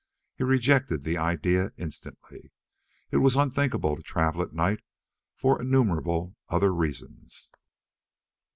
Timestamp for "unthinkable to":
3.35-4.01